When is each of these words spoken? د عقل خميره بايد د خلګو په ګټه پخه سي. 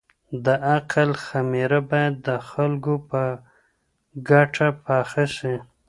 د 0.45 0.47
عقل 0.75 1.09
خميره 1.25 1.79
بايد 1.89 2.15
د 2.27 2.29
خلګو 2.49 2.95
په 3.09 3.21
ګټه 4.29 4.67
پخه 4.85 5.25
سي. 5.37 5.55